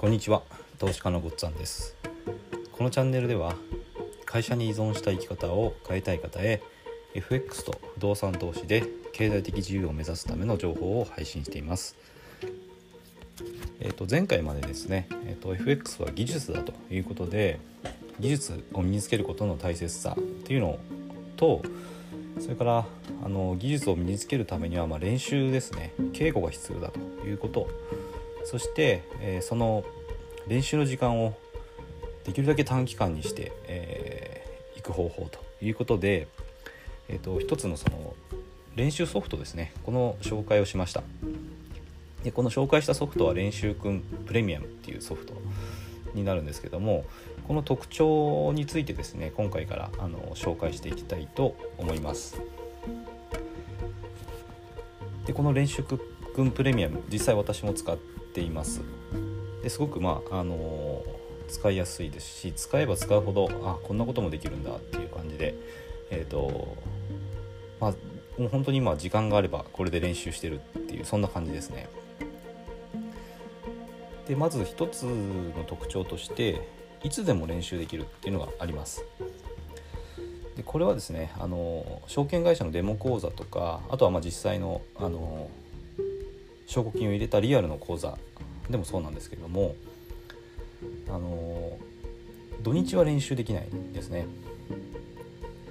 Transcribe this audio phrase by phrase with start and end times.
[0.00, 0.40] こんにちは
[0.78, 1.94] 投資家のごっつぁんです。
[2.72, 3.54] このチャンネルでは
[4.24, 6.62] 会社に依存した生き方を変えたい方へ
[7.12, 8.82] FX と不動産投資で
[9.12, 11.96] 経済的自由を目指すための情報を配信しています。
[13.80, 17.60] えー、と前回までですね、えー、と FX は技術だということで
[18.20, 20.78] 技術を身につけることの大切さっていうの
[21.36, 21.60] と
[22.40, 22.86] それから
[23.22, 25.92] あの技術を身につけるためにはま練習ですね。
[26.14, 27.68] 稽古が必要だということ
[28.44, 29.84] そして、え、その
[30.48, 31.34] 練習の時間を
[32.24, 36.28] できるだけ短期間にして、えー、いく方法ということで、
[37.08, 38.14] えーと、一つのその
[38.76, 39.72] 練習ソフトですね。
[39.84, 41.02] この紹介をしました。
[42.22, 45.32] でこの紹介したソフトは練習くんプレミアムっていうソフト
[46.14, 47.04] になるんですけども
[47.48, 52.40] この特徴についてですね今回からあの紹介していきたいと思います。
[55.26, 57.96] でこの練習くんプレミアム実際私も使っ
[58.32, 58.82] ています。
[59.62, 61.02] ですごくまああの
[61.48, 65.54] 使いやすいですし使えば使うほどあこんなこともできるんだっていう感じで
[66.10, 66.76] えっ、ー、と
[67.80, 67.90] まあ
[68.40, 71.88] もう本当に今時間があればこれで練習してるっていうそんな感じですね。
[74.28, 76.60] でまず一つの特徴として
[77.02, 79.04] いつでも練習できるっていうのがあります。
[80.56, 85.50] でこれはですねあの証券会社のデモ講座とかあとはまあ実際のあの
[86.70, 88.16] 証拠金を入れたリアルの口座
[88.70, 89.74] でもそうなんですけれども
[91.08, 91.76] あの
[92.62, 94.26] 土日は練習できないですね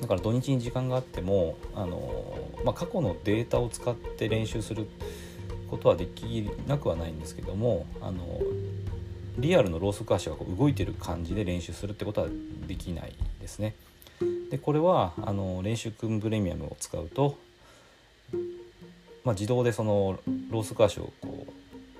[0.00, 4.88] だから土日に時間があってもあの、まあ、過去のデータを使って練習する
[5.70, 8.40] ことはできなくはないんですけどもあの
[9.38, 12.28] リアルのローソク足がこう動いてる感じで練習するってことは
[12.66, 13.76] できないですね。
[14.50, 17.38] でこれはあの練習くんプレミアムを使うと、
[19.28, 21.46] まあ、自動でそのローソク足をこ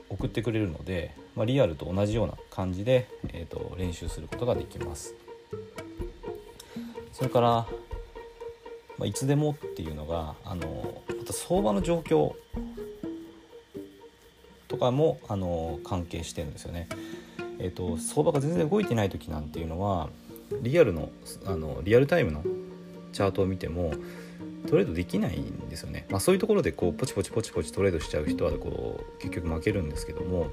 [0.09, 5.15] う送ってくれるので、まあ、リアルと同じような感じで、えーと、練習することができます。
[7.13, 7.67] それから、ま
[9.03, 12.33] あ、いつでもっていうのがあのまた相場の状況
[14.67, 16.89] とかもあの関係してるんですよね。
[17.59, 20.09] えーと、相場が全然動いてない時なんていうのは
[20.63, 21.11] リアルの
[21.45, 22.43] あのリアルタイムの
[23.13, 23.93] チャートを見ても
[24.69, 30.49] トレードできないんですよね、まあ、そういうところでこうポチポチポチポチトレードしちゃう人はこう結局負けるんですけども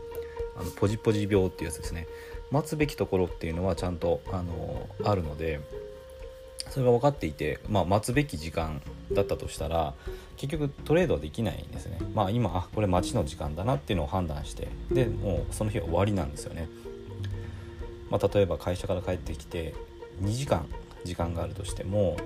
[0.58, 2.08] あのポジポジ病っていうやつですね。
[2.52, 5.59] 待つべきところっていうのはちゃんとあのあるので
[6.70, 8.81] それが分かっていて、まあ、待つべき時間
[9.12, 9.94] だったとしたら
[10.38, 12.00] 結局トレードはできないんですね。
[12.14, 16.70] まあ今あこれ待ちの時間だなっていうのを判断してでもうその日は終わりなんですよね、
[18.09, 19.74] まあ、例えば会社から帰ってきて
[20.22, 20.66] 2時間
[21.04, 22.18] 時間があるとしても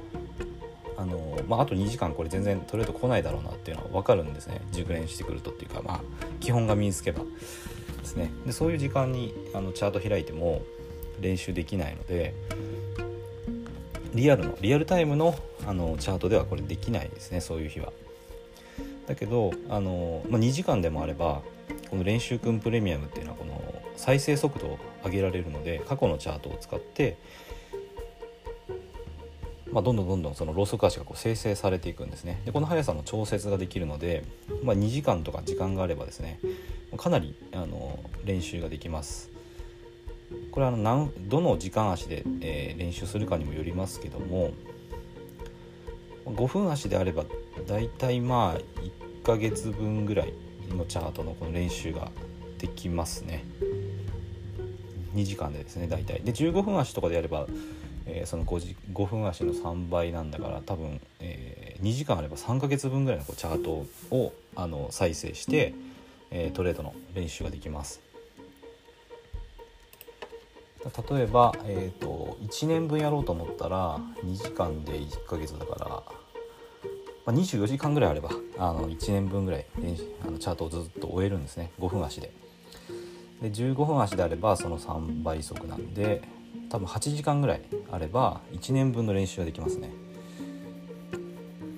[0.99, 4.61] あの、まあ、あと2時間これ全然トレード来ないだろうなっていうのは分かるんですね。
[4.71, 6.01] 熟練してくるとっていうかまあ
[6.41, 7.23] 基本が身につけば。
[7.23, 8.31] ですね。
[8.45, 10.61] でそういう時間にあのチャート開いても
[11.21, 12.33] 練習できないので
[14.13, 17.93] リアルのリアルタイムのあのチャートではこれできないですねそういう日は。
[19.07, 21.41] だけどあの、まあ、2時間でもあれば
[21.89, 23.59] この練習くんプレミアムっていうのはこの
[23.95, 27.17] 再生速度を上げられるので過去のチャートを使って
[29.71, 32.41] まあ、どんどんどんどんそのローソク足がこう生成されていくんですね。
[32.45, 34.23] でこの速さの調節ができるので、
[34.63, 36.39] まあ、2時間とか時間があればですね
[36.97, 39.29] かなりあの練習ができます。
[40.51, 44.51] これはあのどの時間足で、えー、練習するかにもよりますけども
[46.25, 47.25] 5分足であれば
[47.67, 50.33] だいたいまあ1ヶ月分ぐらい
[50.69, 52.11] のチャートのこの練習が
[52.57, 53.45] できますね。
[55.15, 56.21] 2時間でですね大体。
[56.21, 57.47] で15分足とかでやれば
[58.11, 65.73] えー、その 5, 時5分足の3倍なんだから多分、えー、2時間あれば3ヶ月分ぐらいのこうチャートをあの再生して、
[66.31, 68.01] えー、トレードの練習ができます。
[71.11, 76.03] 例えば、えーと、1年分やろうと思ったら2時間で1ヶ月だから、ま
[77.27, 79.65] あ、24時間ぐらいあればあの1年分ぐらい
[80.25, 82.31] あのチャートをずっと終えるんですね5分足で。
[83.41, 86.21] で15分足であればその3倍速なんで
[86.69, 89.89] 多分8時間ぐらいあれば1年分の練習ができますね、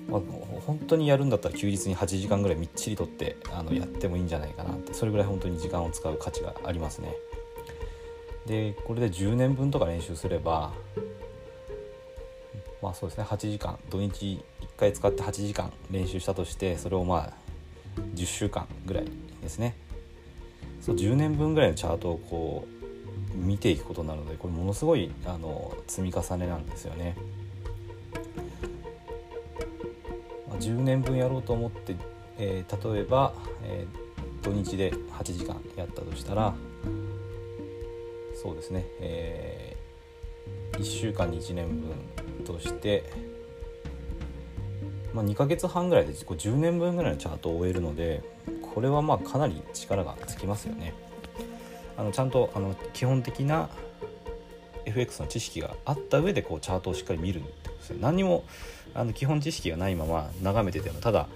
[0.08, 0.20] まあ、
[0.66, 4.94] 本当にやるんだったら休日に8時間ぐらいみっちりとってあのやってもいいんじゃないかなって。
[4.94, 7.14] それぐらい本当に時間を使う価値がありますね。
[8.46, 10.72] でこれで10年分とか練習すれば
[12.82, 13.24] まあそうですね。
[13.24, 13.78] 8時間。
[13.88, 17.32] 土日1回使って8時間練習したとしてそれをまあ
[18.14, 19.04] 10週間ぐらい
[19.40, 19.76] ですね。
[20.80, 22.81] そう10年分ぐらいのチャートをこう
[23.34, 27.16] 見ていくことなのでこれものすごいあの積み重ねなんですよね。
[30.48, 31.96] まあ、10年分やろうと思って、
[32.38, 33.32] えー、例えば、
[33.64, 36.54] えー、土日で8時間やったとしたら
[38.34, 43.10] そうですね、えー、1週間に1年分として、
[45.14, 48.22] まあ、2ヶ月半ぐらいで10年分ぐらいのチャートを終えるので
[48.74, 50.92] これはまあかなり力がつきますよね。
[52.02, 53.68] あのちゃんとあの基本的な
[54.86, 57.98] FX の知識があった上でこうチャートをしっかり見るってことですね。
[58.00, 58.42] 何にも
[58.92, 61.28] あの基本知識がないまま眺めててもただ、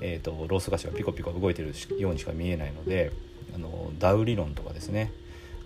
[0.00, 3.10] えーと、とロース菓子がピコピコ動いてるようにしか見えないので
[3.52, 5.10] あのダウ理論とかですね。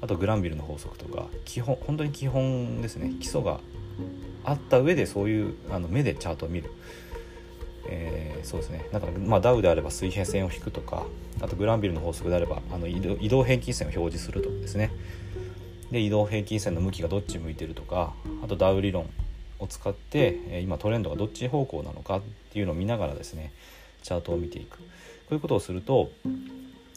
[0.00, 3.12] あとグランビルの法則とか基本本当に基本ですね。
[3.20, 3.60] 基礎が
[4.42, 6.70] あった上でそういうあの目でチャートを見る、
[7.88, 8.86] えー、そうですね。
[8.92, 11.06] だから、まあ、ダウであれば水平線を引くとか
[11.40, 14.90] あとグランビルの法則であればあの移動平均線を表示するとかですね。
[15.90, 18.12] で移動平均線の向きがどっち向いてるとか
[18.42, 19.08] あとダウ理論
[19.60, 22.20] を使って今トレンドがどっち方向なのかっ
[22.52, 23.52] ていうのを見ながらですね
[24.02, 24.78] チャートを見ていく。
[24.78, 24.84] こ
[25.32, 26.10] ういうことをすると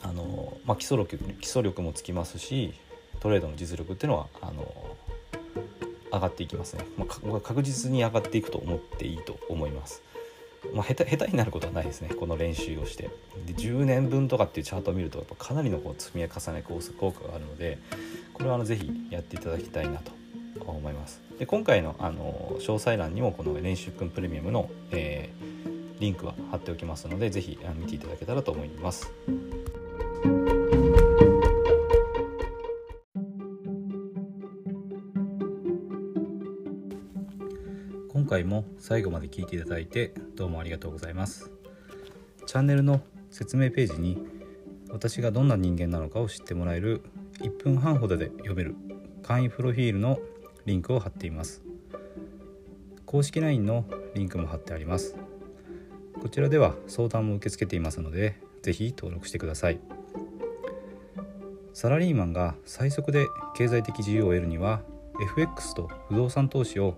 [0.01, 2.73] あの、まあ、基礎力基礎力もつきますし
[3.19, 4.95] トレードの実力っていうのはあの
[6.11, 10.03] 上がっていきますね、まあ、確実に上がっていくと思っていいと思います。
[10.73, 12.09] まあ、下手下手になることはないですね。
[12.09, 13.09] この練習をして。
[13.45, 17.79] で10年分とかっていうチャートを見るとやっぱかなりのこう積み重ね効果があるので
[18.33, 20.11] これはあのぜひやっていただきたいなと
[20.65, 21.21] 思います。
[21.37, 29.11] で今回のあの詳細欄にもこの練習くんプレミアムの、えー、リンクは貼っておきますので是非見ていただけたらと思います。
[38.39, 41.51] 回も最後まで聞いていただいてどうもありがとうございます。
[42.45, 44.17] チャンネルの説明ページに
[44.89, 47.01] 私がどんな人間なのかを知ってもらえる
[47.41, 48.75] 1分半ほどで読める
[49.23, 50.19] 簡易プロフィールの
[50.65, 51.61] リンクを貼っています。
[53.05, 55.17] 公式 LINE のリンクも貼ってあります。
[56.21, 59.81] こちらでは相談も受け付けていますので是非登録してください。
[61.73, 64.81] サラリーマンが最速で経済的自由を得るには
[65.21, 66.97] FX と不動産投資を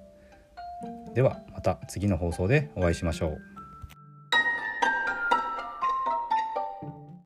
[1.13, 3.50] ではまた次の放送でお会いしましょう。